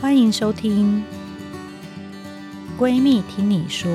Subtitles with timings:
[0.00, 1.04] 欢迎收听
[2.80, 3.90] 《闺蜜听你说》。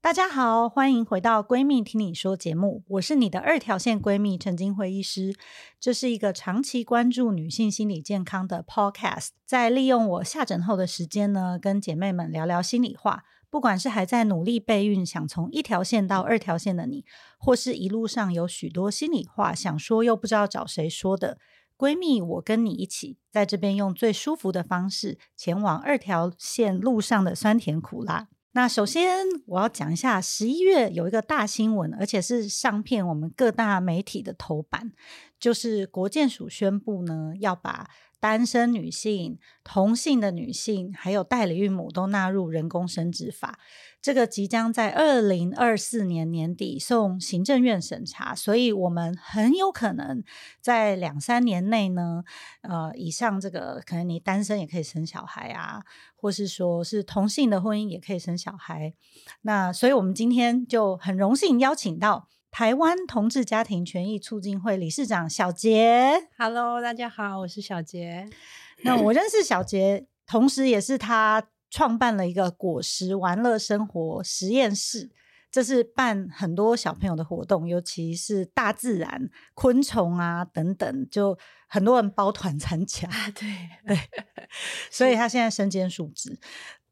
[0.00, 5.34] 大家好，欢迎回到《闺蜜听你说》节目，我是你的二条线闺蜜陈金辉医师。
[5.80, 13.24] 这是一个长期关注女性心理健康的 Podcast，在利用我下诊后的时间呢，跟姐妹们聊聊心里话。
[13.54, 17.04] 不管是还在努力备孕，想从一条线到二条线的你，
[17.38, 21.38] 或是一路上有许多心里话想说又不知道找谁说的
[21.78, 28.26] 闺蜜，我跟你一起在这边用最舒服的方式前往二条线路上的酸甜苦辣。
[28.54, 34.90] 那首先我要讲一下，十一月有一个大新闻，而且是上片我们各大媒体的头版，
[35.38, 37.88] 就是国建署宣布呢，要把
[38.20, 43.58] 单身女性、同性的女性，还有代理孕母都纳入人工生殖法。
[44.00, 50.22] 这个即将在二零二四年年底送行政院审查，所以我们很有可能
[50.60, 52.22] 在两三年内呢，
[52.60, 55.82] 呃，以上这个可能你单身也可以生小孩啊，
[56.16, 58.92] 或是说是同性的婚姻也可以生小孩。
[59.40, 62.28] 那所以我们今天就很荣幸邀请到。
[62.54, 68.30] 台湾同志家庭权益促进会理事长小杰，Hello，大家好，我是小杰。
[68.84, 75.10] 那我认识小杰，同时也是他创办了一个果实玩乐生活实验室，
[75.50, 81.36] 这是办很多小朋友的活动，尤其是大自然、昆虫啊等等，就
[81.66, 83.08] 很多人包团参加。
[83.08, 83.48] 啊，对
[83.84, 83.98] 对，
[84.92, 86.38] 所以他现在身兼数职。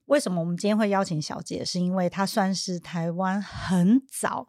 [0.07, 1.65] 为什么我们今天会邀请小杰？
[1.65, 4.49] 是因为他算是台湾很早。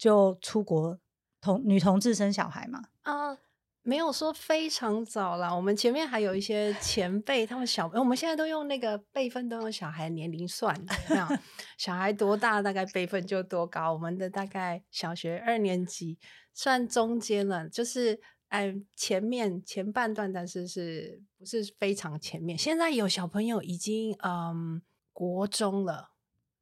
[0.00, 0.98] 就出国
[1.42, 2.84] 同女同志生小孩嘛？
[3.02, 3.36] 啊，
[3.82, 5.54] 没有说非常早啦。
[5.54, 10.74] 我们前面还有一些前辈，他们小，我们现在都用那个辈分，都用小孩年龄算。
[11.76, 13.92] 小孩多大，大概辈分就多高。
[13.92, 16.18] 我们的大概小学二年级
[16.54, 18.18] 算中间了，就是
[18.48, 22.56] 哎前面前半段，但是是不是非常前面？
[22.56, 24.80] 现在有小朋友已经嗯
[25.12, 26.12] 国中了。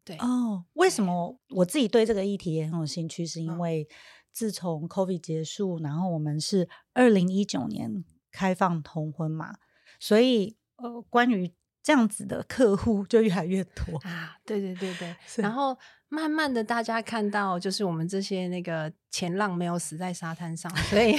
[0.08, 3.26] 对哦，为什么我自己对这个议题也很有兴趣？
[3.26, 3.86] 是因为
[4.32, 8.02] 自从 COVID 结束，然后我们是二零一九年
[8.32, 9.56] 开放同婚嘛，
[10.00, 11.52] 所以呃，关于
[11.82, 14.38] 这样子的客户就越来越多啊。
[14.46, 15.76] 对对对对， 然后
[16.08, 21.16] 慢慢的大家看到，就是我们这些那个前浪没有死在沙滩上，所以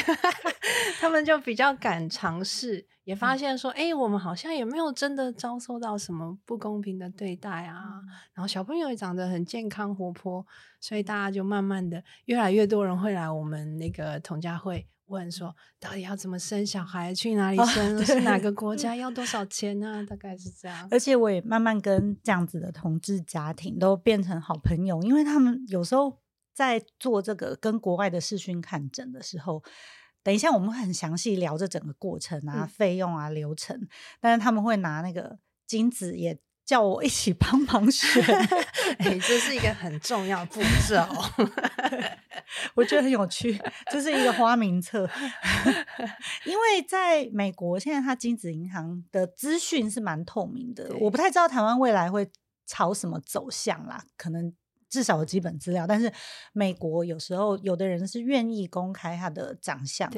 [1.00, 2.88] 他们就比较敢尝试。
[3.06, 8.01] 也发现说，哎、嗯欸，我们好像也没有真的遭受到什么不公平的对待啊。
[8.03, 10.45] 嗯、然后小朋友也长得很健康活泼，
[10.79, 20.03] 所以大家就慢慢的越来越多人会来我们那个同家会问说，到底要怎么生小孩，去哪里生，哦、是哪个国家，要多少钱呢、啊？
[20.07, 20.88] 大概是这样。
[20.91, 26.19] 而且我也慢慢跟这样子的同志家庭都变成好朋友，因为他们有时候
[26.53, 29.63] 在做这个跟国外的视讯看诊的时候。
[30.29, 33.75] 等一下，我们会很详细聊这整个过程啊、费、嗯、用啊、流程。
[34.22, 38.23] 但是他们会拿那个金子，也叫我一起帮忙选。
[39.00, 41.03] 哎、欸，这是一个很重要的步骤，
[42.75, 43.59] 我觉得很有趣。
[43.91, 45.09] 这是一个花名册，
[46.45, 50.95] 因为在美国，现在它精子银行的资讯是蛮透明的。
[51.00, 52.29] 我不太知道台湾未来会
[52.68, 54.53] 朝什么走向啦，可能。
[54.89, 56.11] 至少有基本资料，但是
[56.51, 60.11] 美国有时候有的人是愿意公开他的长相、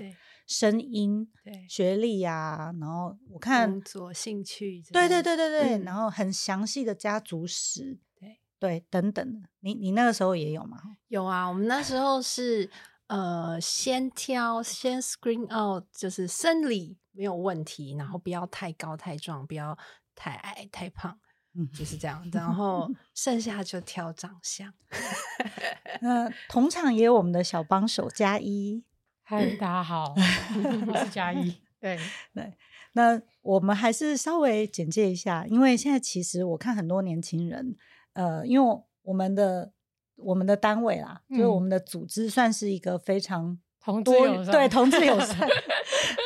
[0.47, 1.29] 声音、
[1.69, 9.49] 学历啊，然后我看工作兴趣，对对对对对，嗯、然后很详细的家族史，对对等等的。
[9.59, 10.77] 你你那个时候也有吗？
[11.07, 12.69] 有啊，我们那时候是
[13.07, 19.77] 呃先挑先 screen out，就是生理没有问题，然后不要太高太壮，不要
[20.15, 21.19] 太矮太胖。
[21.53, 24.73] 嗯，就是这样，然后剩下就挑长相。
[26.01, 28.83] 那同场也有我们的小帮手加一，
[29.23, 30.15] 嗨，大家好，
[30.87, 31.57] 我是佳一。
[31.79, 31.99] 对。
[32.33, 32.53] 对，
[32.93, 37.75] 那我们还是稍微简介一下，因为现在其实我看很多年轻人，
[38.13, 39.73] 呃，因为我们的
[40.15, 45.49] 我们的单位啦，嗯、就是我们的组织算是一个非常同志友善，对同志友善。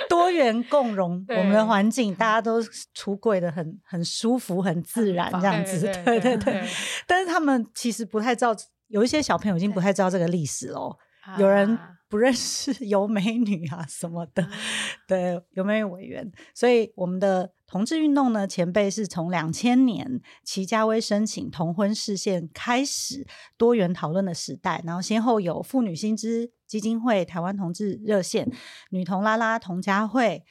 [0.09, 2.61] 多元 共融， 我们的环境大家都
[2.93, 6.63] 出柜的很很舒服、很自然这样子，对对对。
[7.07, 8.55] 但是他们其实不太知道，
[8.87, 10.97] 有一些小朋友已经不太知道这个历史喽。
[11.39, 14.47] 有人不认识游美女啊什么的，
[15.07, 16.31] 对，游美女委员。
[16.53, 23.25] 所以我们的同志运动呢，前辈是从两千年齐家威申请同婚释宪开始
[23.57, 28.51] 多元讨论的时代，然后先后有妇女新知基金会、台湾同志热线、
[28.89, 30.43] 女同拉拉同家会。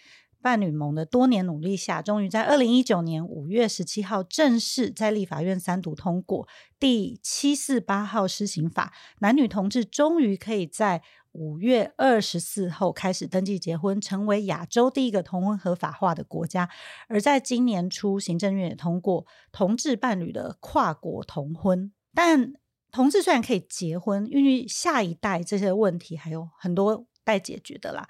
[0.43, 6.46] 伴侣盟的多年努力下，终于在二零一九年五月十七号正式在立法院三读通过
[6.78, 11.00] 第七四八号施行法，男女同志终于可以在
[11.32, 16.69] 五月二十四号开始登记结婚，成为亚洲第一个同婚合法化的国家。
[17.08, 22.52] 而在今年初，行政院也通过同志伴侣的跨国同婚，但
[22.94, 27.06] 同志虽然可以结婚，孕育下一代这些问题还有很多。
[27.26, 28.06] 待解决的啦，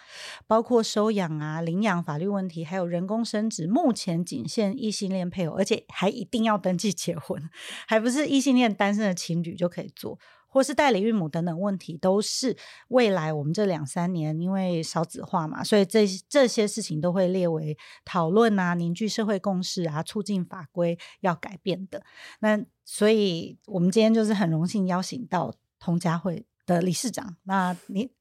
[0.48, 7.40] 包括收养啊、领养法律问题，还有人工生殖，目前仅限异性恋配偶，而且还一定要登记结婚，
[7.86, 10.19] 还不是异性恋单身的情侣就可以做，
[10.54, 12.56] 或是代理孕母等等问题，都是
[12.88, 22.04] 未来我们这两三年因为少子化嘛，所以这这些事情都会列为讨论啊、凝聚社会共识啊、促进法规要改变的。
[22.38, 28.12] 那所以我们今天就是很荣幸邀请到通家会的理事长，那你。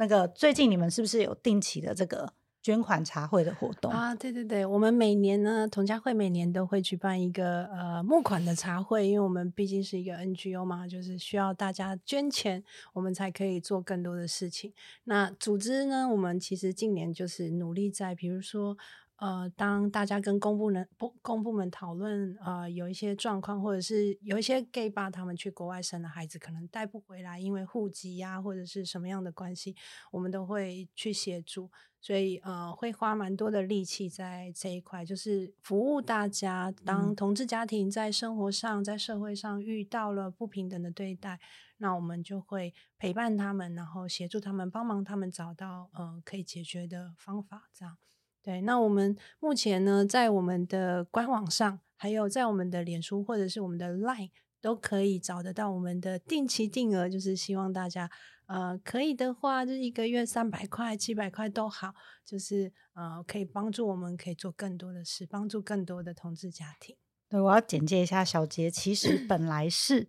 [0.00, 2.32] 那个最近你们是不是有定期的这个
[2.62, 4.14] 捐款茶会的活动啊？
[4.14, 12.62] 对对对，我们每年呢，同家会每年都会举办一个呃募款的茶会，因为我们毕竟是一个 NGO 嘛，就是需要大家捐钱，
[12.92, 14.72] 我们才可以做更多的事情。
[15.04, 18.76] 那组织呢，我们其实近年就是努力在，比如说。
[19.20, 29.74] 呃，当大家跟公部门不公部门讨论，呃，有一些状况，或者是有一些 gay 爸他们去国外生的孩子可能带不回来，因为户籍呀、或者是什么样的关系，
[30.12, 31.68] 我们都会去协助，
[32.00, 36.72] 所以呃，会花蛮多的力气在这一块，就是服务大家。
[36.84, 41.40] 当同志家庭在生活上、在社会上遇到了不平等的对待，
[41.78, 47.96] 那我们就会陪伴他们，然后协助他们，帮忙他们找到呃可以解决的方法，这样。
[48.40, 54.30] 对，那我们目前呢，在我们的官网上，还有在我们的脸书或者是我们的 Line，
[54.60, 58.10] 都可以找得到我们的定期定额，就是希望大家，
[58.46, 61.94] 呃，可以的话，就是一个月三百块、七百块都好，
[62.24, 66.96] 就是呃，可以帮助我们，可以做更多的事，帮助更多的同志家庭。
[67.28, 70.08] 对，我要简介一下小杰，其实 本来是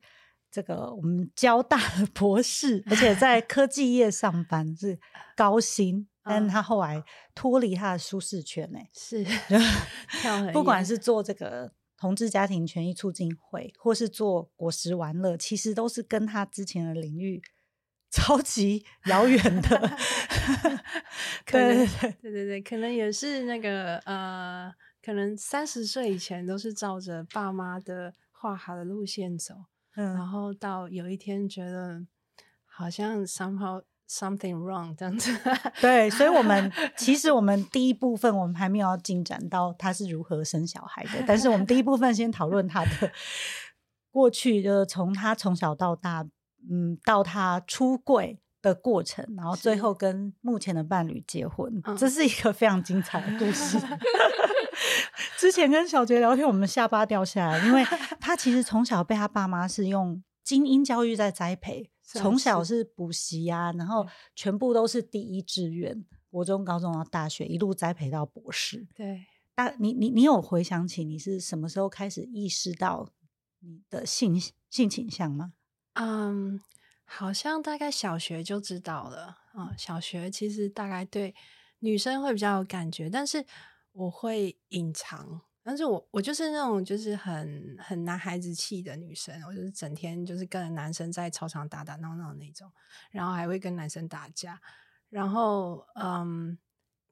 [0.50, 5.00] 这个我们交大的博士，而且在科技业上班，是
[5.36, 6.08] 高薪。
[6.22, 7.04] 但他后来
[7.34, 9.26] 脱离他的舒适圈呢，是，
[10.54, 17.42] 不管是做这个同志家庭权益促进会，或是做果实玩乐，其实都是跟他之前的领域
[18.10, 19.98] 超级遥远的。
[21.46, 24.74] 对对对对对对，可能也是那个呃，
[25.04, 29.66] 可能三十岁以前都是照着爸妈的画好的路线走，
[29.96, 32.06] 嗯，然后到有一天觉得
[32.64, 33.84] 好像 somehow。
[34.10, 35.38] Something wrong，这样子。
[35.80, 43.12] 对，所以，我们 其实我们第一部分我们还没有要进展到他是如何生小孩的，但是我们第一部分先讨论他的
[44.10, 46.26] 过去，就是从他从小到大，
[46.72, 53.78] 嗯，到他出柜的过程，然后最后跟目前的伴侣结婚，是这是一个非常精彩的故事。
[55.38, 57.86] 之前跟小杰聊天，我们下巴掉下来，因为
[58.20, 61.92] 他其实从小被他爸妈是用精英教育在栽培。
[62.18, 68.88] 从小是补习呀，然后全部都是第一志愿，国中、高中到大学，一路栽培到博士。
[68.96, 73.10] 对，大你你你有回想起你是什么时候开始意识到
[73.60, 75.54] 你的性性倾向吗？
[75.94, 76.60] 嗯，
[77.04, 79.76] 好像大概小学就知道了啊、嗯。
[79.78, 81.36] 小学其实大概对
[81.80, 83.46] 女生会比较有感觉，但是
[83.92, 85.42] 我会隐藏。
[85.70, 92.72] 但是我我就是那种就是很很男孩子气的女生，我就是整天就是跟男生在操场打打闹闹那种，
[93.12, 94.60] 然后还会跟男生打架，
[95.12, 96.58] 然后嗯，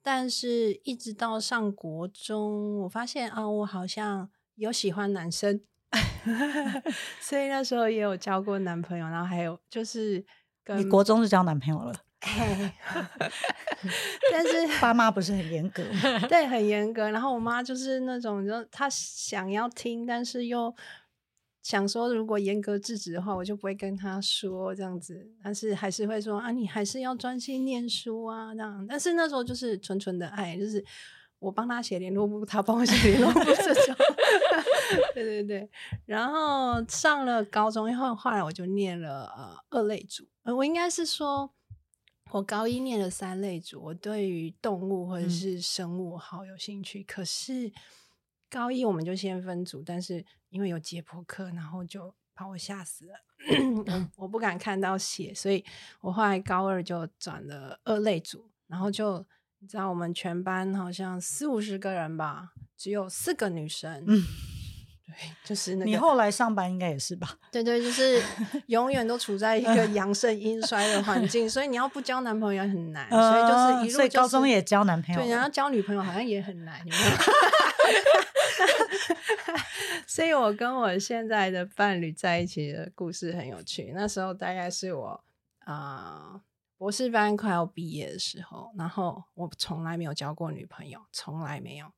[0.02, 5.62] 但是一直到上国中，我发现啊，我好像有喜欢男生，
[7.22, 10.26] 所以那时候也有交过男朋友，然后还有就是
[10.64, 11.94] 跟你国中就交男朋友了。
[13.82, 13.90] 嘿，
[14.32, 15.84] 但是 爸妈不是很严格？
[16.28, 17.10] 对，很严格。
[17.12, 20.74] 然后我妈就是那种，就她想要听，但是又
[21.62, 25.30] 想说，如果严格制止的话，我就不会跟她说这样子。
[25.44, 28.86] 但是还是会说啊，你还是要专心念书啊，这样。
[28.88, 30.84] 但是那时候就是纯纯的爱，就是
[31.40, 33.96] 我帮她写联络簿，她帮我写联络簿这种。
[35.14, 35.70] 对对对。
[36.06, 40.26] 然后上了高中以后，后来我就念了呃二类组。
[40.44, 41.52] 呃，我应该是说。
[42.32, 47.02] 我高一念了三类组，我对于动物或者是生物好有兴趣。
[47.02, 47.72] 嗯、可是
[48.50, 53.14] 高一我们就先分组，但是因为有解剖课，然后就把我吓死了。
[53.86, 55.64] 我我不敢看到血，所以
[56.02, 59.26] 我后来高二就转了二类组，然后就
[59.60, 64.04] 你知道我们全班好像四五十个人吧，只有四个女生。
[64.08, 64.24] 嗯
[65.08, 65.90] 对，就是那个。
[65.90, 67.38] 你后来上班应该也是吧？
[67.52, 68.22] 对对，就是
[68.68, 73.10] 永远都处在一个阳盛阴衰的环境，所以你要不交男朋友也很难。
[73.10, 76.80] 所以就是一路、就是，所以高中也交男朋友，对，然后交女朋友好像也很难。
[80.06, 83.92] 所以我跟我现在的伴侣在一起的故事很有趣。
[83.96, 85.24] 那时候大概是我
[85.60, 86.42] 啊、呃、
[86.78, 91.92] 博士班快要毕业的时候，然后我从来没有交过女朋友，从来没有。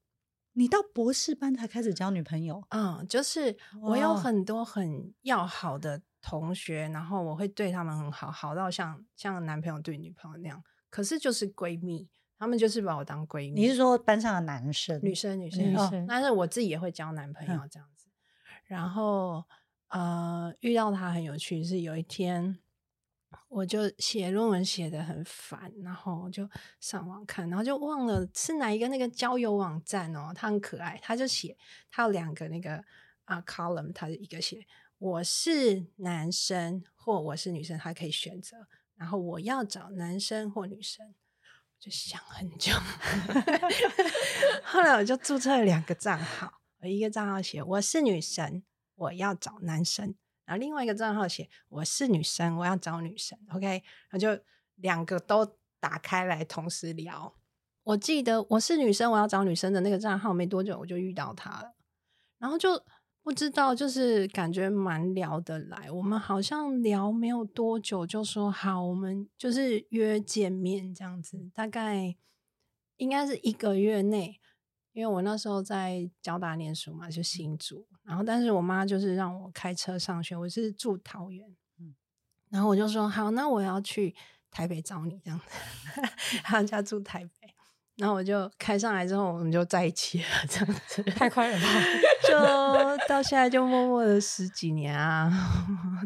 [0.60, 2.62] 你到博士班才开始交女朋友？
[2.72, 10.62] 嗯，就是我有很多很要好的同学，然后我会对他们很好，好到像像男朋友对女朋友那样。
[10.90, 13.62] 可是就是闺蜜，他们就是把我当闺蜜。
[13.62, 16.06] 你是说班上的男生、女生、女生、女生？
[16.06, 18.10] 但是我自己也会交男朋友这样子。
[18.10, 19.46] 嗯、然后
[19.88, 22.60] 呃，遇到他很有趣，是有一天。
[23.48, 31.58] 我就写论文写得很烦，然后我就上网看，然后就忘了是哪一个那个交友网站哦，他很可爱，他就写
[31.90, 32.84] 他有两个那个
[33.26, 34.66] 啊 column，他一个写
[34.98, 41.14] 我是男生或我是女生，他可以选择，然后我要找男生或女生，
[41.80, 42.74] 就想很久，
[44.64, 48.64] 后来我就注册了两个账号，我一个账号写我是女生，
[48.96, 50.16] 我要找男生。
[50.50, 54.36] 然后另外一个账号写我是女生，我要找女生，OK，然后就
[54.78, 55.46] 两个都
[55.80, 57.36] 打开来同时聊。
[57.84, 61.76] 我记得我是女生，我要找女生的那个账号，没多久我就遇到他了，
[62.40, 62.84] 然后就
[63.22, 65.92] 不知道，就是感觉蛮聊得来。
[65.92, 72.16] 我们好像聊没有多久，就说好，我们就是约见面这样子，大概
[72.98, 74.39] 应该是一个月内。
[75.00, 81.48] 因为我那时候在交大念书嘛，就新竹，然后但是我妈就是让我开车上学，我是住桃园，
[81.80, 81.96] 嗯，
[82.50, 84.14] 然后我就说好，那我要去
[84.52, 86.02] 台北找你这样子，
[86.44, 87.48] 他家住台北，
[87.96, 91.68] 然后我就开上来之后，我们就在一起了，这样子太快了吧？
[92.28, 95.32] 就到现在就默默的十几年啊，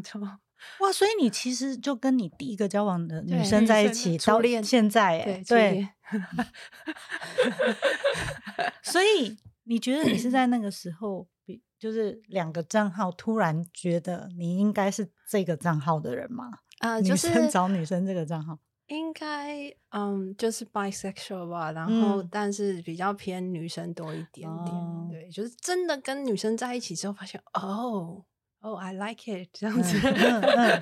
[0.03, 0.19] 就
[0.85, 5.89] 哇，所以你其实就跟你第一个交往的女生在一起到现在，对对。
[8.83, 16.51] 所以你觉得你是在那个时候，比就是两个账号突然觉得你应该是这个账号的人吗？
[16.79, 21.71] 啊、呃，就是女生找女生这个账号，应该嗯，就是 bisexual 吧。
[21.71, 28.25] 然后但是比较偏女生多一点点，嗯、对，就是真的跟女生在一起之后发现，哦
[28.63, 30.81] 哦，I like it 这样子，嗯嗯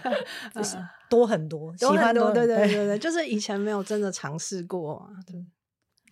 [0.54, 5.44] 嗯、 多很多，喜欢多，对对对对，就是以前没有真的尝试过，对。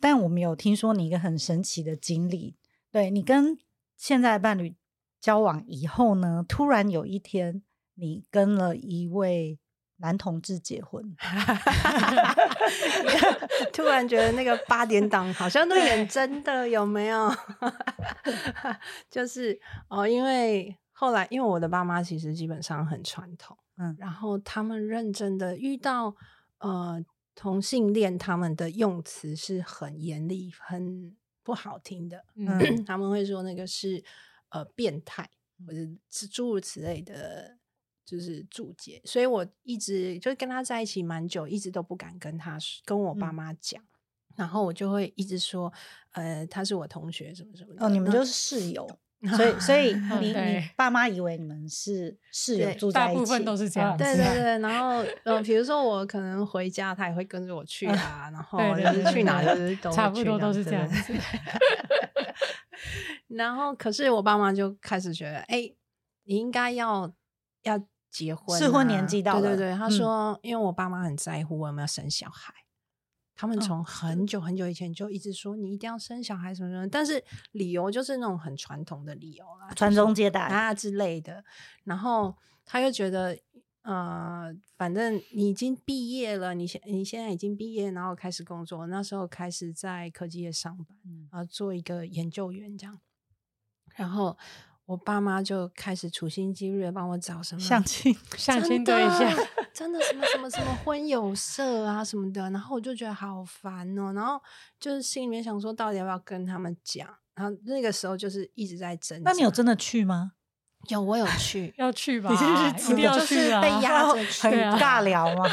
[0.02, 2.56] 但我们有听说你一个很神奇的经历，
[2.92, 3.60] 对，你跟
[3.96, 4.76] 现在的伴侣
[5.22, 7.62] 交往以后呢，突然有一天
[7.94, 9.60] 你跟了一位
[9.98, 11.16] 男同志结婚，
[13.72, 17.32] 突然觉得那个八点档好像都演真的，有没有？
[19.12, 19.60] 就是
[19.90, 26.16] 哦，因为后来因为我的爸妈其实基本上很传统，嗯，然后他们认真的遇到
[26.60, 27.04] 呃。
[27.36, 32.44] 同性恋他们的用词是很严厉、很不好听的，嗯，
[32.84, 34.04] 他们会说那个是
[34.50, 35.30] 呃变态，
[35.66, 35.80] 或者
[36.10, 37.58] 是诸如此类的，
[38.04, 39.02] 就是注解。
[39.06, 45.72] 所以我一直就跟他在一起蛮久，一直都不敢跟他跟我爸妈讲，嗯，然后我就会一直说，
[46.12, 47.86] 呃，他是我同学什么什么的。
[47.86, 48.86] 哦，你们就是室友。
[49.36, 53.98] 所以，所以 你你爸妈以为你们是室友住在一起，大部分都是这样。
[53.98, 61.14] 对对对， 然后嗯，比如说我可能回家，他也会跟着我去啊，然后就是去哪就是都差不多都是这样子。
[63.28, 65.70] 然后，可是我爸妈就开始觉得，哎，
[66.24, 67.12] 你应该要
[67.64, 67.78] 要
[68.10, 69.42] 结婚，适婚年纪到了。
[69.42, 72.54] 对对对，他说，因为我爸妈很在乎我有没有生小孩。
[73.40, 81.42] 他们从很久很久以前就一直说你一定要生小孩什么什么，但是理由就是那种很传统的理由啦，传宗接代啊之类的。
[81.86, 83.40] 然后他又觉得，
[83.84, 90.98] 呃，反正你已经毕业了，你现你现在已经毕业，然后开始工作，那时候开始在科技业上班，
[91.30, 93.00] 啊，做一个研究员这样，
[93.96, 94.38] 然后。
[94.90, 99.20] 我爸妈就开始处心积虑的帮我找什么相亲相亲对象，
[99.72, 104.42] 真的什么什么什么婚友社啊什么的，然后我就觉得好烦哦，然后
[104.80, 107.08] 就是心里面想说，到底要不要跟他们讲？
[107.36, 109.22] 然后那个时候就是一直在争。
[109.24, 110.32] 那你有真的去吗？
[110.90, 112.32] 有，我有去， 要去吧？
[112.32, 113.62] 你是一定要去啊？
[113.62, 115.48] 被压着去，很尬聊吗？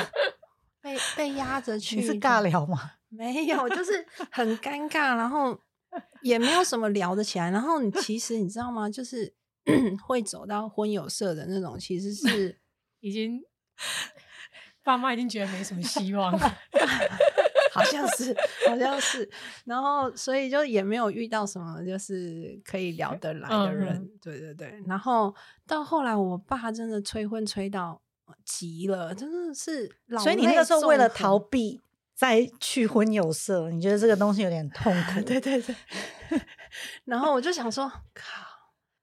[0.81, 2.93] 被被压着去，你是尬聊吗？
[3.11, 5.61] 没有，就是很尴尬，然后。
[6.27, 8.91] 也没有什么聊得起来，然后你其实你知道吗？
[8.91, 9.33] 就是
[10.07, 12.59] 会走到婚友社的那种，其实是
[13.01, 13.41] 已经
[14.83, 16.39] 爸妈已经觉得没什么希望了，
[17.73, 18.35] 好像是，
[18.69, 19.29] 好像是。
[19.65, 23.95] 然后，所以就也没有遇到什么就是可以聊得来的人。
[23.97, 24.83] 嗯、对对对。
[24.87, 25.35] 然后
[25.67, 28.01] 到后来，我爸真的催婚催到
[28.45, 30.23] 急了，真的是老。
[30.23, 31.81] 所以你那个时候为了逃避
[32.17, 35.21] 再去婚有色，你觉得这个东西有点痛苦？
[35.27, 35.75] 对对对。
[37.05, 38.25] 然后我就想说，靠，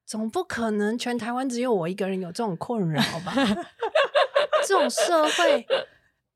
[0.05, 3.34] 总不可能全台湾只有我一个人有这种困扰吧？
[4.65, 5.65] 这种社会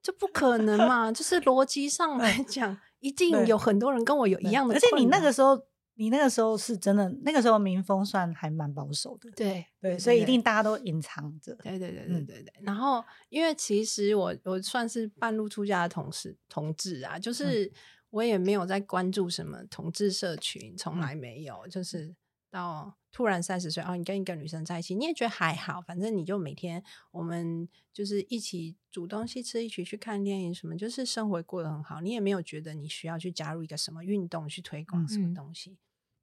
[0.03, 1.11] 就不可能嘛？
[1.11, 4.75] 就是逻辑上来讲，一定有很多人跟我有一样的。
[4.75, 5.59] 而且你那个时候，
[5.97, 9.29] 你那个时候是真的，那个时候民风算还蛮保守的。
[9.31, 11.53] 对对，所以一定大家都隐藏着。
[11.55, 12.53] 对对对对对对。
[12.61, 17.71] 然后，因为其实我我算是半路出家的同事同志啊，就是
[18.11, 22.15] 我也没有在关注什么同志社群，从来没有，就是。
[22.49, 31.99] 到突然三十岁哦，你跟一个女生在一起，你也觉得还好，反正你就每天我们就是一起煮东西吃，一起去看电影什么，就是生活过得很好。
[31.99, 35.77] 你也没有觉得你需要去加入一个什么运动去推广什么东西，嗯、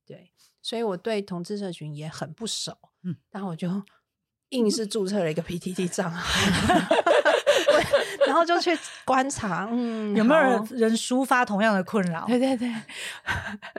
[0.06, 0.30] 对。
[0.62, 3.68] 所以我对同志社群也很不熟，嗯，然后我就
[4.50, 6.24] 硬是注册了一个 PTT 账号。
[8.26, 12.24] 然后就去观察，嗯，有没有人人抒发同样的困扰？
[12.26, 12.74] 对 对对，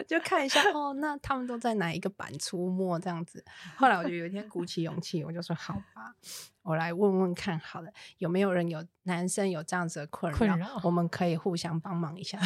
[0.07, 3.43] 就看一下哦，那他们都在哪一个版出没这样子？
[3.75, 6.13] 后来我就有一天鼓起勇气，我就说好吧，
[6.61, 7.89] 我来问问看，好了，
[8.19, 10.37] 有没有人有男生有这样子的困扰？
[10.37, 12.39] 困扰我们可以互相帮忙一下。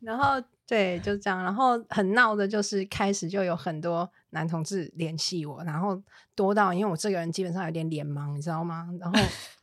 [0.00, 6.00] 然后对，就这样，然后很闹的，就是开始就有很多男同志联系我，然后
[6.34, 8.88] 多到因为我这个人基本上有点脸盲，你知道吗？
[9.00, 9.18] 然后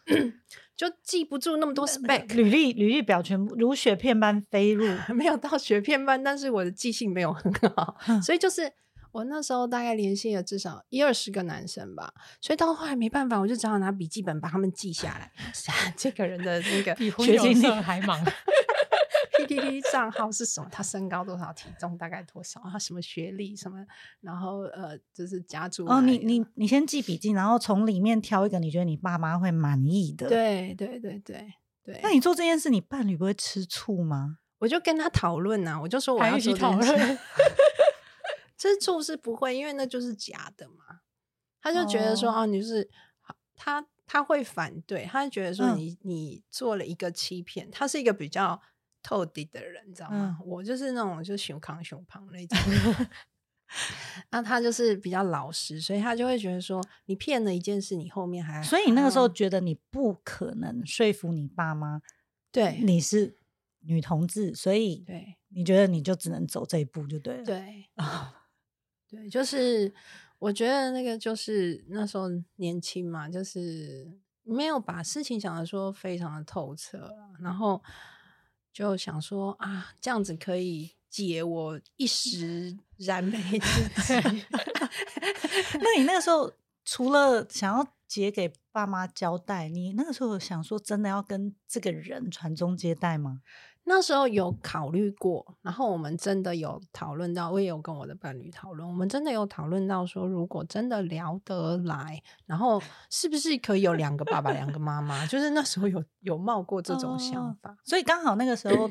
[0.75, 8.69] 就记不住那么多 spec，履历履历表全部如雪片般飞入， 没有到雪片般，但是我的记性没有很好， 所以就是
[9.11, 12.11] 我那时候大概联系了至少一二十个男生吧，
[12.41, 15.31] 所以到后来没办法，我就只好拿笔记本把他们记下来，
[15.95, 18.19] 这个人的那个学经历还忙。
[19.47, 20.67] PTT 账号是什么？
[20.71, 21.53] 他身高多少？
[21.53, 22.61] 体重大概多少？
[22.71, 23.55] 他什么学历？
[23.55, 23.85] 什么？
[24.21, 26.01] 然后呃，就是家族哦。
[26.01, 30.27] 你你你先记笔记，然后从里面挑一个你觉得你爸妈会满意的。
[30.27, 31.53] 对对对对
[31.83, 31.99] 对。
[32.01, 34.39] 那你做这件事，你伴侣不会吃醋吗？
[34.57, 37.19] 我就跟他讨论啊，我就说我要一起讨论。
[38.57, 41.01] 吃醋是不会，因为那就是假的嘛。
[41.61, 42.89] 他就觉得说哦，你就是
[43.55, 48.61] 他他会反对，他就觉得说你、嗯、你做了一个欺骗，他是一个比较。
[49.05, 50.35] 透底的人，你知道吗？
[50.41, 52.57] 嗯、我就是那种就熊扛熊胖那种。
[54.31, 58.63] 那他就是比较老实，所以他就会觉得说，你骗了一件事，你后面还……
[58.63, 62.01] 所以你那个时候觉得你不可能说服你爸妈，
[62.51, 63.37] 对，你是
[63.81, 67.43] 女同志，所以对，你觉得你就只能走这一步就对了。
[67.43, 68.47] 对啊，
[69.09, 69.93] 对，就是
[70.39, 74.11] 我觉得那个就是那时候年轻嘛，就是
[74.43, 77.83] 没有把事情想的说非常的透彻，然后。
[78.75, 84.45] 就想说啊，这样子可以解我一时燃眉之急。
[85.79, 86.51] 那你那个时候
[86.83, 93.39] 除了想要解给爸妈交代，你那个时候想说真的要跟这个人传宗接代吗？
[93.87, 105.25] 那时候有考虑过，然后我们真的有讨论到，我也有跟我的伴侣讨论，我们真的有讨论到说，如果真的聊得来，然后是不是可以有两个爸爸、两个妈妈？
[105.27, 108.89] 就是那时候有有冒过这种想法，哦、所以刚好那个时候，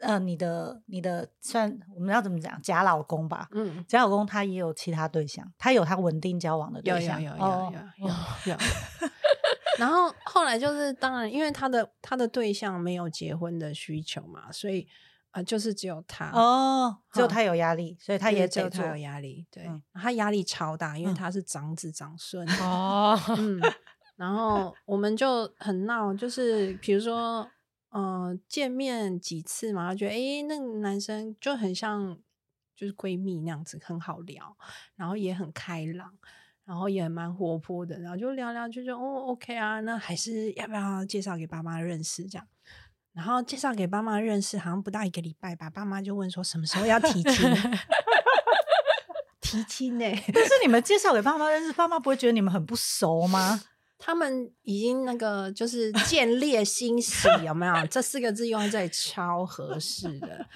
[0.00, 3.46] 呃，你的你的算我们要怎么讲假老公吧？
[3.52, 8.56] 嗯，假老公他也有其他对象，他有他稳定交往的对象，有有有有有有。
[9.78, 14.82] 然后后来就是，当然，因为他的他的对象没有结婚的需求嘛，所以
[15.30, 23.60] 啊、呃，就是只有他哦，只有他有压力，所以他也只有他有压力，对，嗯、他压力超大，因为他是长子长孙哦，嗯，
[24.16, 27.50] 然后我们就很闹，就是比如说，
[27.90, 32.16] 嗯、呃，见面几次嘛，觉得诶那个男生就很像
[32.76, 34.56] 就是闺蜜那样子，很好聊，
[34.94, 36.16] 然后也很开朗。
[36.66, 42.46] 然后也蛮活泼的，然后就聊聊，就说哦，OK 啊，那还是要不要介绍给爸妈认识这样？
[43.12, 47.50] 然后介绍给爸妈认识，好像不到一个礼拜吧，爸妈就问说什么时候要提亲？
[49.40, 50.24] 提亲呢、欸？
[50.32, 53.62] 但是你们介绍给爸妈认识，爸妈不会觉得你们很不熟吗？
[53.98, 57.86] 他们已经那个就是见猎心喜，有没有？
[57.86, 60.46] 这四个字用在这里超合适的。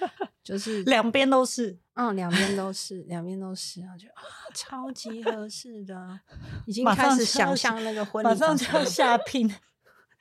[0.43, 6.17] 就是两边都是，嗯，两边都是，两边都是，我觉得啊，超级合适的，
[6.65, 9.53] 已经开始想象那个婚礼，马上就要下 聘，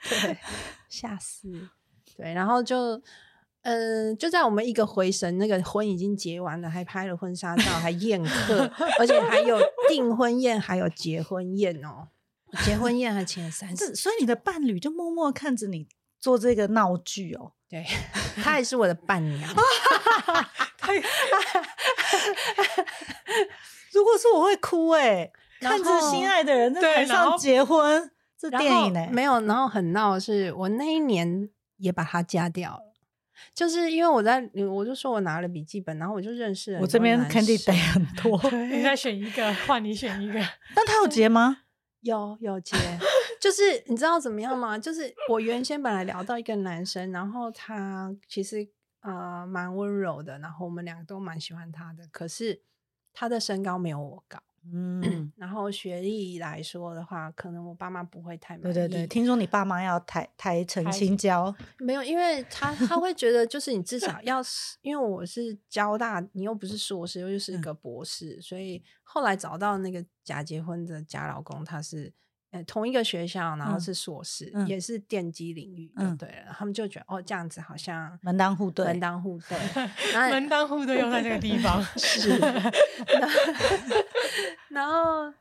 [0.09, 0.37] 对，
[0.91, 1.69] 吓死，
[2.17, 3.01] 对，然后就
[3.63, 9.57] 嗯、呃，就在我们一个回神，那个婚已经结完了，还拍了婚纱照，还宴客，而且还有
[9.89, 12.09] 订婚宴，还有结婚宴哦。
[12.65, 15.87] 结婚宴还请了三次，所以你的伴侣就默默看着你
[16.19, 17.53] 做这个闹剧哦。
[17.69, 17.87] 对，
[18.43, 19.55] 他也是我的伴娘。
[23.93, 29.11] 如果是我会哭哎、欸， 看着心爱的人在台上结婚，这电影呢、欸？
[29.11, 31.49] 没有，然后很闹的是，我那一年
[31.79, 32.83] 也把他加掉了。
[33.55, 36.81] 就是因为我在，我就说我拿了笔记本，然后我就认识了。
[36.81, 40.35] 我这边 candidate 很多， 你再选一个，换你选一个。
[40.75, 41.59] 但他有结吗？
[42.01, 42.77] 有有结，
[43.41, 44.79] 就是你知道怎么样吗？
[44.79, 48.69] 就是我原先本来聊到一个男生，然后他其实
[49.01, 52.63] 呃蛮温柔的，然后我们两个都蛮喜欢他的，可是
[53.13, 54.39] 他的身高没有我高。
[54.71, 55.01] 嗯，
[55.39, 58.75] 然后学历来说的话，可能我爸妈不会太满意。
[58.75, 64.43] 对对对，听说你爸妈要抬抬成青椒，没有，因为他他会觉得，就是你至少 要，
[64.83, 72.13] 因为我是交大，你又不是硕士，又是一个博士，嗯，所以后来找到那个假结婚的假老公，他是。
[72.51, 79.59] 呃，同一个学校，然后是硕士，嗯、也是电机领域的，对他们就觉得哦，这样子好像门当户对，门当户对，
[80.31, 82.37] 门当户对用在这个地方 是。
[84.71, 85.33] 然后，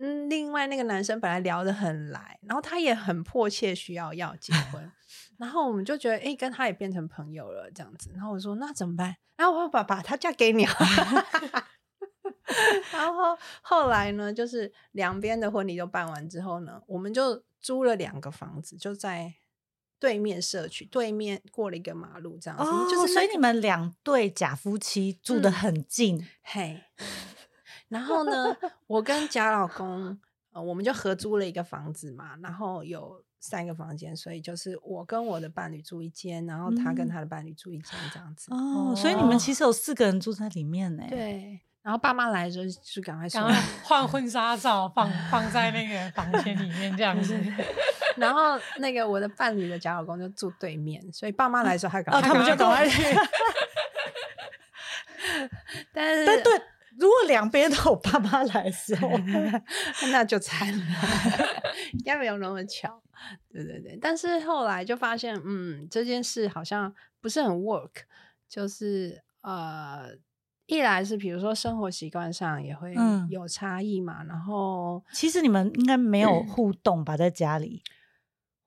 [0.00, 4.90] 嗯，另外那个男生本来聊得很来，然后他也很迫切需要要结婚，
[5.38, 8.10] 然后我们就觉得，哎、欸，跟他也变成朋友了，这样子。
[8.14, 9.16] 然后我说，那怎么办？
[9.36, 10.66] 然后我要把把他嫁给你。
[12.92, 19.34] 然后后来呢，就是两边的婚礼都办完之后呢，我们就租了两个房子，就在
[19.98, 22.64] 对面社区，对面过了一个马路这样子。
[22.64, 26.82] 哦，就是、那个、所以你们两对假夫妻住得很近，嗯、嘿。
[27.88, 28.56] 然后呢，
[28.86, 30.18] 我跟假老公，
[30.52, 38.52] 呃，我们就合租了一个房子嘛，然后有三个房间，所以就是我跟我的伴侣住一间，然后他跟他的伴侣住一间这样子。
[38.54, 41.04] 哦，所以你们其实有四个人住在里面呢。
[41.08, 41.60] 对。
[41.88, 47.34] 然后爸妈来的时候就赶快说，赶快 换婚纱照放放在那个房间里面这样子。
[48.14, 53.02] 然后那个我的伴侣的假老公就住对面，所以爸妈来的时候还赶快，他们就赶快去。
[55.90, 56.60] 但是，但对，
[56.98, 59.10] 如果两边都有爸妈来的时候，
[60.12, 60.84] 那就惨了，
[61.94, 63.02] 应该没有那么巧。
[63.50, 68.02] 对对对，但是后来就发现，嗯，这件事好像不是很 work，
[68.46, 70.18] 就是呃。
[70.68, 72.94] 一来是比如说生活习惯上也会
[73.30, 77.82] 有差异嘛，嗯、然后其实你们应该没有 互动吧，在家里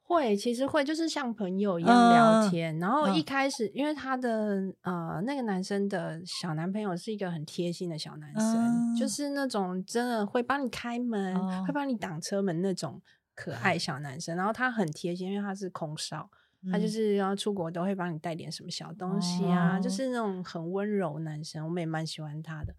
[0.01, 2.75] 会，其实会就是像朋友一样聊天。
[2.77, 12.99] 嗯、然后一开始，因为他的呃那个男生的小男朋友是一个很贴心的小男生，嗯、就是那种真的会帮你开门、嗯、会帮你挡车门那种
[13.35, 14.35] 可爱小男生。
[14.35, 16.29] 然后他很贴心，因为他是空少。
[16.69, 22.75] 他就是要出国都会帮你带点什么小东西啊，嗯、就是那种很温柔男生，我们也蛮喜欢他的。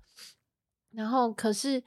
[0.92, 1.82] 然后可是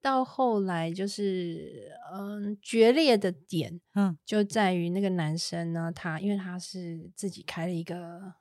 [0.00, 8.34] 到后来就是嗯决裂的点，嗯，就在于那个男生呢，他因为他是自己开了一个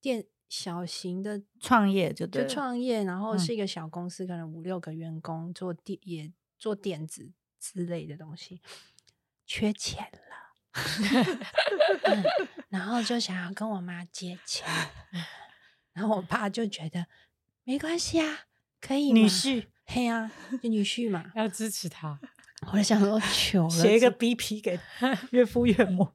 [0.00, 8.60] 店，小型的创业就对，就创业，然后是一个小公司，嗯、可能五六个员工做电也做电子之类的东西，
[9.46, 10.27] 缺钱了。
[10.74, 12.24] 嗯、
[12.70, 14.66] 然后就想要跟我妈借钱，
[15.92, 17.06] 然后我爸就觉得
[17.64, 18.40] 没关系啊，
[18.80, 20.30] 可以女婿，嘿啊，
[20.62, 22.18] 就女婿嘛， 要支持他。
[22.72, 24.78] 我就想说，求写一个 BP 给
[25.30, 26.12] 岳父岳母。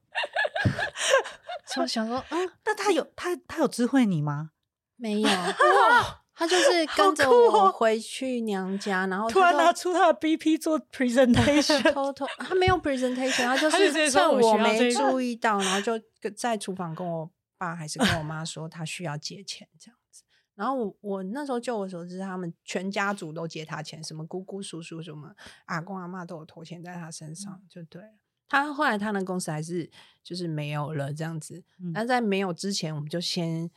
[1.66, 4.50] 所以我想说，嗯， 那他有他他有知会你吗？
[4.96, 5.28] 没有。
[5.28, 15.98] 哇他就是 跟着我回去娘家，然后突然拿出他的 BP 做 presentation， 偷偷他没有 presentation，他就是趁我没注意到，然后就
[16.36, 20.24] 在厨房跟我爸还是跟我妈说他需要借钱这样子。
[20.56, 25.34] 然后我我那时候就我所知，他们全家族都借他钱，什么姑姑叔叔什么
[25.66, 28.08] 阿公阿妈都有投钱在他身上，就对了。
[28.48, 29.90] 他后来他的公司还是
[30.22, 33.70] 就是没有了这样子，但在没有之前，我们就先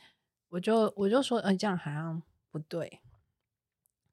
[0.50, 2.20] 我就我就说，呃，这样好像。
[2.50, 3.00] 不对，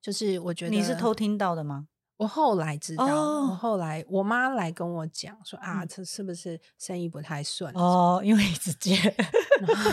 [0.01, 1.87] 就是我觉得你是偷听到的吗？
[2.17, 7.69] 我后来知道，哦、我后来我妈来跟我讲说啊，这是不是生意不太顺？
[7.73, 8.95] 哦，因为一直借，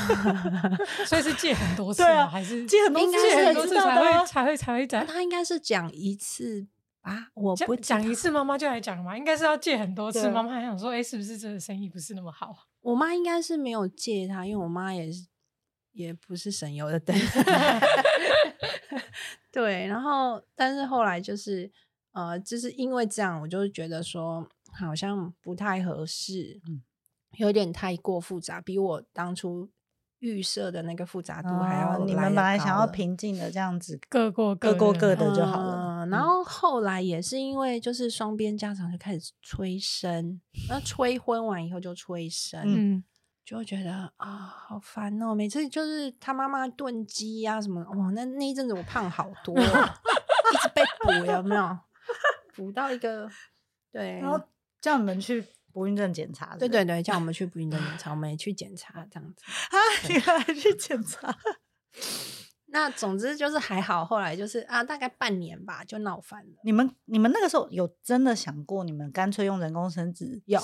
[1.05, 5.05] 所以是借很多 次啊，还是借很多次，借很多次才会才会才会讲？
[5.05, 6.65] 他应该是讲一次
[7.01, 9.19] 啊，我不讲一次，妈妈就来讲了嘛。
[9.19, 12.55] 应该是要借很多次，妈妈还想说，哎，是不是真的生意不是那么好？
[12.83, 15.27] 我妈应该是没有借他，因为我妈也是。
[15.93, 17.17] 也不是省油的灯
[19.53, 19.87] 对。
[19.87, 21.71] 然后，但是后来就是，
[22.13, 26.83] 呃，就是因为这样，我就觉得说好像不太合适，嗯，
[27.39, 29.71] 有点太过复杂，比我当初
[30.21, 32.05] 预设的那个复杂度还要、哦。
[32.07, 36.05] 你们本来想要平静的这样子，各过各各过各的就好了。
[36.07, 43.05] 嗯、然后后来也是因为就是双边家长就开始催生，那催婚完以后就催生，嗯，
[43.45, 44.29] 就会觉得啊
[44.67, 51.79] 好烦哦，每次就是他妈妈炖鸡呀什么，哇，那那一阵子我胖好多， 一直被补有没有？
[52.55, 53.29] 补到一个
[53.91, 54.41] 对，然后
[54.81, 55.45] 叫你们去。
[55.75, 61.35] 不孕症检查，对对对，叫我们去不孕症检查，我们也去检查这样子 啊，你还去检查？
[62.67, 66.53] 那总之就是还好，后来就是啊，大概半年吧，就闹翻了。
[66.63, 70.43] 你们你们那个时候有真的想过，你们干脆用人工生殖？
[70.45, 70.61] 有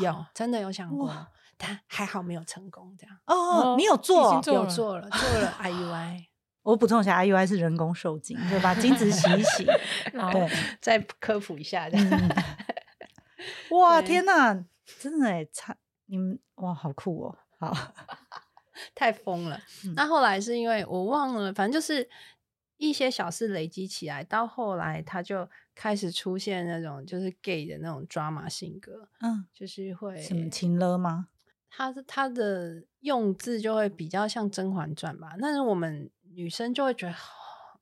[0.00, 1.08] 有，真的有想过，
[1.56, 2.94] 但还好没有成功。
[2.98, 4.34] 这样哦，你有做？
[4.34, 6.26] 有做了，做了 IUI。
[6.66, 9.64] 我补充一下，IUI 是人工受精，就把精子洗一洗。
[10.32, 12.20] 对，再科普一下这样。
[13.70, 14.64] 哇天呐，
[15.00, 17.72] 真的哎，差你们哇，好酷哦，好，
[18.96, 19.60] 太疯了。
[19.84, 22.08] 嗯、那后来是因为我忘了，反正就是
[22.78, 31.28] 一些小事累积起来，到后来他就开始出现那种就是 gay 的那种 drama 性格，嗯，就是会什么情勒吗？
[31.70, 37.14] 他是他的用字就会比较像《甄嬛传》吧，但是我们女生就会觉得，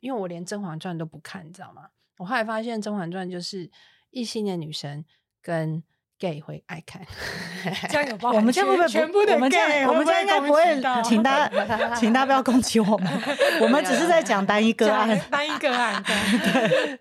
[0.01, 1.89] 因为我连《甄嬛传》都不看，你知道吗？
[2.19, 3.71] 我后来发现《甄嬛传》就是
[4.11, 5.05] 异性的女生。
[5.47, 5.83] 跟
[6.19, 7.03] gay 会爱看，
[7.91, 8.33] 这样有 包。
[8.33, 9.85] 我们这样会不会全部的 gay？
[9.87, 10.65] 我们这样应该不会，
[11.05, 13.13] 请大家，请大家不要攻击我们。
[13.61, 16.03] 我们只是在讲单一个案， 单一个案。
[16.03, 16.99] 对，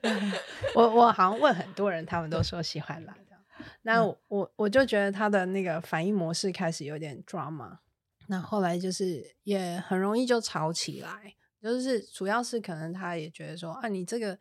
[0.75, 3.13] 我我好像问很多人，他们都说喜欢啦。
[3.83, 7.77] 那我我就觉得他的那个反应模式开始有点 drama。
[8.27, 14.37] 那后来就是也很容易就吵起来，就是主要是可能他也觉得说啊，你这个。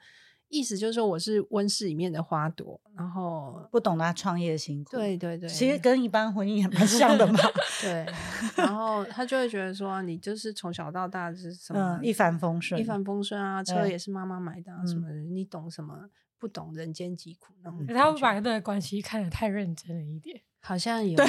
[0.54, 4.90] 意思就是说我是温室里面的花朵，然后不懂他创业的辛苦。
[4.90, 7.38] 对对对，其实跟一般婚姻也蛮像的嘛。
[7.80, 8.06] 对，
[8.54, 16.10] 然后他就会觉得说，你就是从小到大是什么、嗯、一帆风顺，一帆风顺啊，车也是妈妈买的、啊，什么的，你懂什么？
[16.42, 17.86] 不懂人间疾苦那种。
[17.86, 21.16] 他会把这个关系看得太认真了一点，好像 有。
[21.16, 21.24] 对，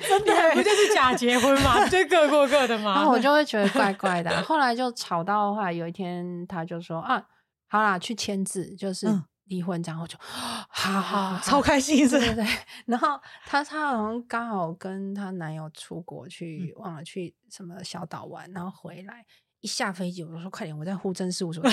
[0.00, 1.84] 真的不就是假结婚嘛？
[1.90, 2.94] 就各过各的嘛？
[2.94, 4.42] 然后我就会觉得怪 怪的。
[4.44, 7.22] 后来就吵到的话有一天，他就说啊。
[7.66, 9.08] 好啦，去签字就是
[9.46, 12.46] 离婚，然后就，好好超开心，对对对。
[12.86, 19.24] 然后她她好像刚好跟她男友出国去，忘了去什么小岛玩，然后回来
[19.60, 21.64] 一下飞机，我就说快点，我在户政事务所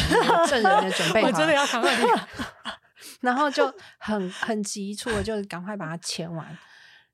[0.48, 1.96] 证人的准备好，我真的要赶快
[3.22, 6.58] 然后就很很急促的，就赶快把它签完。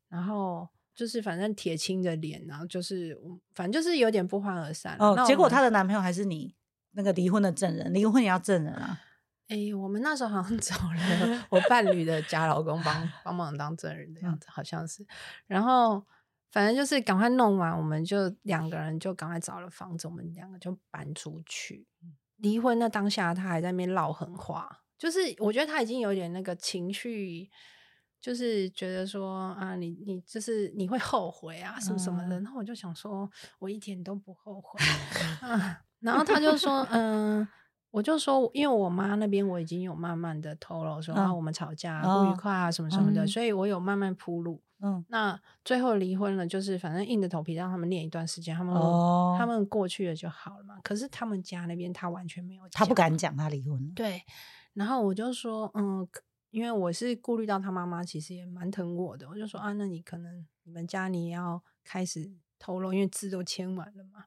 [0.09, 3.15] 然后就是反正铁青着脸，然后就是
[3.53, 4.97] 反正就是有点不欢而散。
[4.99, 6.55] 哦，结果她的男朋友还是你。
[6.91, 8.99] 那个离婚的证人，离婚也要证人啊！
[9.49, 15.05] 哎、欸，我们那时候好像 找了我伴侣的假老公帮帮忙当证人的样子，好像是。
[15.45, 16.03] 然后
[16.51, 21.85] 反正就是赶快弄完，我们就两个人就赶快找了房子，我们两个就搬出去。
[22.37, 27.49] 离婚那当下，他还在那边唠狠话，就是我觉得他已经有点那个情绪，
[28.19, 32.39] 就是觉得说啊，你你就是你会后悔啊，什么什么的。
[32.41, 33.29] 然后我就想说，
[33.60, 34.79] 我一点都不后悔
[35.47, 35.81] 啊。
[35.99, 37.47] 然后他就说，嗯，
[37.91, 44.62] 我就说，因为我妈那边我已经有慢慢的透露说，啊，我们吵架不愉快啊，什么什么的，所以我有慢慢铺路。
[44.79, 48.75] 嗯，那最后离婚了，就是反正硬着头皮让他们念一段时间，他们
[49.39, 50.75] 他们过去了就好了嘛。
[50.83, 53.91] 可是他们家那边他完全没有，他不敢讲他离婚。
[53.95, 54.21] 对，
[54.77, 56.07] 然后我就说，嗯，
[56.51, 64.23] 因为我是顾虑到他妈妈其实也蛮疼我的，我就说啊，那你可能你们家你也要开始透露，因为字都签完了嘛。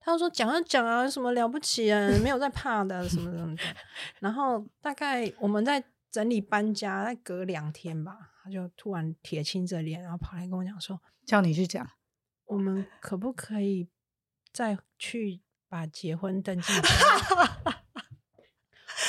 [0.00, 3.62] 他说讲啊讲啊，什么了不起啊，没有在怕的，什么什么的。
[4.18, 11.88] 然后大概我们在整理搬家，再隔两天吧，他就突然铁青着脸，然后跑来跟我讲说：“叫你去讲，
[12.46, 13.88] 我们可不可以
[14.52, 16.72] 再去把结婚登记？”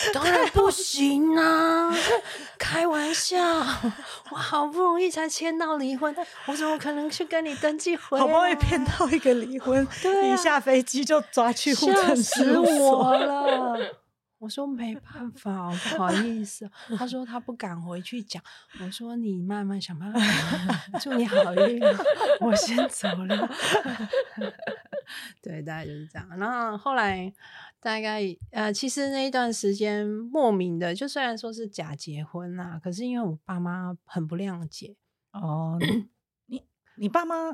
[0.14, 1.94] 当然不行啊！
[2.58, 3.38] 开玩笑，
[4.32, 6.16] 我好不容易才签到离婚，
[6.48, 8.20] 我怎么可能去跟你登记婚？
[8.20, 14.00] 好不容易骗到一个离婚，对啊、一下飞机就抓去户政事务所，吓死我了！
[14.40, 16.70] 我说没办法，不好意思。
[16.98, 18.44] 他说他不敢回去讲。
[18.82, 20.20] 我说你慢慢想办法，
[21.00, 21.82] 祝你好运。
[22.42, 23.50] 我先走了。
[25.42, 26.28] 对，大概就是这样。
[26.38, 27.32] 然后后来。
[27.84, 34.96] 大概呃，其实那一段时间莫名的，就虽然说是假结婚啦，可是因为我爸妈很不谅解
[35.34, 35.78] 哦。
[36.46, 36.64] 你
[36.96, 37.52] 你爸妈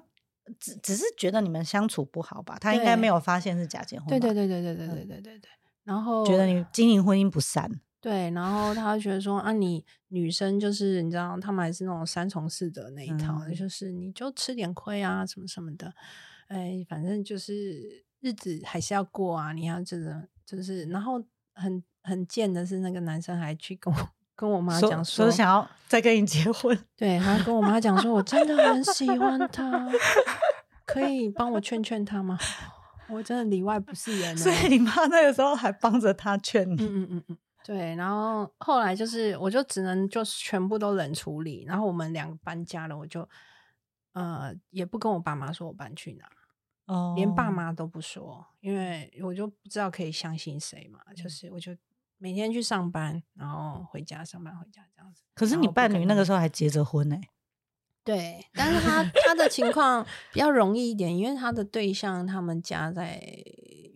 [0.60, 2.58] 只只是觉得你们相处不好吧？
[2.60, 4.08] 他应该没有发现是假结婚。
[4.08, 5.50] 对对对对对对对对对对。
[5.84, 7.82] 然后觉得你经营婚姻不善。
[8.02, 15.94] 对，然后他觉得说啊，你女生就是你知道，他们还是那种三从四德那一套，嗯、就是你就吃点亏啊，什么什么的，
[16.48, 21.21] 哎，反正就是日子还是要过啊，你要这个就是，然后
[21.53, 29.88] 很很贱的是那个男生还去跟我跟我妈讲说，说想要再跟你结婚，对，他跟我妈讲说，我真的很喜欢 他，
[30.86, 32.38] 可以帮我劝劝他吗？
[33.10, 37.38] 我真的里外不是人， 所以你妈那个时候还帮着他劝你，嗯嗯嗯嗯。
[37.65, 41.65] 对，然后后来就是，我就只能就全部都冷处理。
[41.67, 43.27] 然后我们两个搬家了，我就
[44.13, 46.25] 呃也不跟我爸妈说我搬去哪，
[46.89, 50.99] 哦，连爸妈都不说，因为我就不知道可以相信谁嘛。
[51.15, 51.75] 就是我就
[52.17, 55.21] 每天去上班，然后回家上班回家这样子。
[55.36, 57.15] 可是你伴侣那个时候还结着婚呢？
[58.04, 63.21] 对，但是他他的情况比较容易一点，因为他的对象他们家在。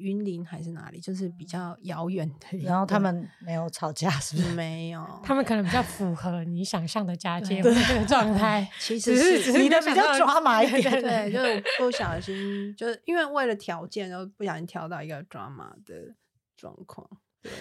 [0.03, 2.57] 云林还是哪里，就是比较遥远的。
[2.59, 4.53] 然后他们没有吵架， 是不是？
[4.53, 8.69] 没有，他们可能比较符合你想象的家境这个状态。
[8.77, 11.39] 其实是你的比较抓马一点，对，就
[11.79, 16.13] 不小心，就是因为为了条件，然后不小心挑到一个抓马的
[16.57, 17.09] 状况。
[17.41, 17.51] 对，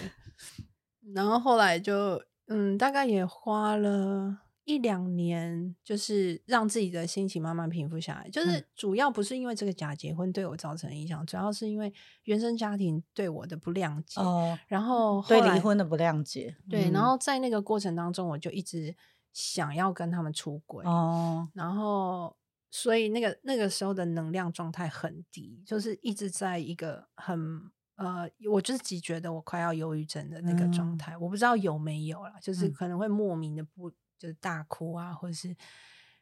[1.13, 4.39] 然后后来就嗯，大概也花了。
[4.65, 8.29] 一两年，就是让自己的心情慢慢平复下来。
[8.29, 14.21] 就是主要不是因为这个假结婚对我造成影响，主要是因为原生家庭对我的不谅解。
[14.21, 16.55] 哦，然后，后对离婚的不谅解。
[16.69, 18.95] 对，然后在那个过程当中，我就一直
[19.33, 20.85] 想要跟他们出轨。
[20.85, 22.35] 哦，然后
[22.71, 31.13] 所以那个那个时候的能量状态很低，就是一直在一个很呃，我自己觉得我快要忧郁症的那个状态。
[31.15, 33.91] 嗯，我不知道有没有啦，就是可能会莫名的不。
[34.23, 35.53] 就是大哭啊，或者是，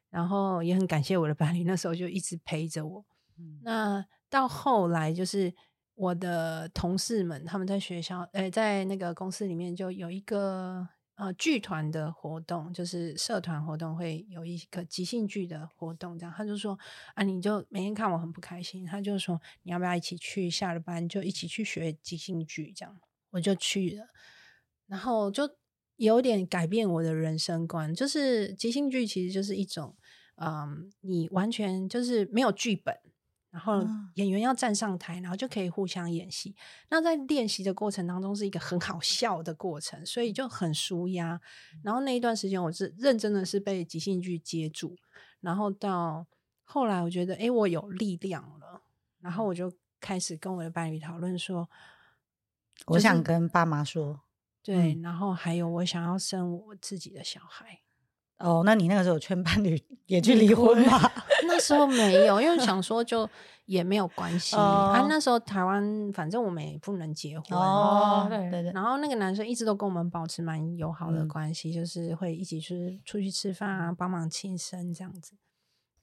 [0.10, 3.06] 然后也很感谢我的伴侣，那时候就一直陪着我。
[3.38, 5.54] 嗯，那到后来就是
[5.94, 16.76] 我的同事们，他们在学校，呃，在那个公司里面就有一个呃剧团的活动，就是社团活动会有一个即兴剧的活动，这样他就说
[17.14, 24.08] 啊，你就每天看我很不开心，他就说你要不要一起去，下了班就一起去学即兴剧，这样我就去了，
[24.88, 25.48] 然后就。
[26.06, 29.96] 有点改变我的人生观，就是即兴剧其实就是一种，
[30.38, 32.98] 嗯，你完全就是没有剧本，
[33.52, 33.86] 然后
[34.16, 36.56] 演员要站上台，然后就可以互相演戏。
[36.90, 41.40] 那在练习的过程当中是一个很好笑的过程，所以就很舒压。
[41.84, 44.98] 然后那一段时间我是认真的是被即兴剧接住，
[45.40, 46.26] 然后到
[46.64, 48.82] 后来我觉得，哎，我有力量了，
[49.20, 51.70] 然后我就开始跟我的伴侣讨论说，
[52.88, 54.22] 我想跟爸妈说。
[54.64, 57.80] 对，然后还有我想要生我自己的小孩。
[58.38, 61.00] 哦，那你那个时候劝伴侣也去离婚吗？
[61.48, 63.30] 那时候没有，因为想说就
[63.66, 64.56] 也没有关系。
[64.56, 67.58] 哦、啊，那时候台湾反正我们也不能结婚。
[67.58, 68.72] 哦，对对对。
[68.72, 75.36] 然后那个男生一直都跟我们保持蛮友好的关系，嗯、就是会一起去出去吃饭啊，帮忙庆生这样子。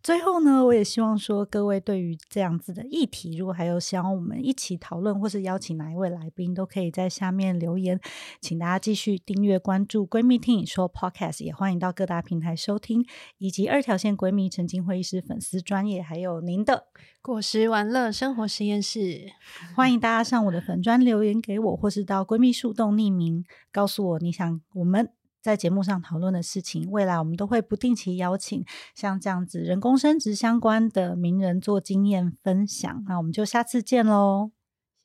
[0.00, 8.00] 最后呢，我也希望说，各位对于这样子的议题，如果还有想要我们一起讨论，或是邀请哪一位来宾，都可以在下面留言。
[8.40, 13.04] 请大家继续订阅关注“闺蜜听你说 ”Podcast，也欢迎到各大平台收听，
[13.38, 16.86] 以及二条线闺蜜陈菁徽医师粉丝专业，还有您的
[17.20, 19.32] 果实玩乐生活实验室。
[19.74, 25.10] 欢迎大家上我的粉专留言给我，或是到闺蜜树洞匿名告诉我你想我们。
[25.40, 33.04] 在节目上讨论的事情，未来我们都会不定期邀请像这样子人工生殖相关的名人做经验分享。
[33.08, 34.50] 那我们就下次见喽！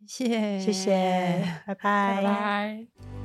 [0.06, 3.23] 谢谢，谢谢，拜拜，拜拜。